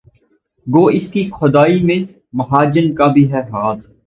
[0.67, 1.99] گو اس کی خدائی میں
[2.33, 3.83] مہاجن کا بھی ہے ہاتھ